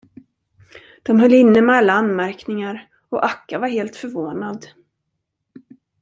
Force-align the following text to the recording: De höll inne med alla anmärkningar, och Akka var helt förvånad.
De 1.03 1.19
höll 1.19 1.33
inne 1.33 1.61
med 1.61 1.75
alla 1.75 1.93
anmärkningar, 1.93 2.89
och 3.09 3.25
Akka 3.25 3.59
var 3.59 3.67
helt 3.67 3.95
förvånad. 3.95 4.67